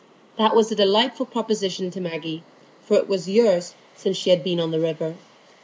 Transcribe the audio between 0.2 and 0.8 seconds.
That was a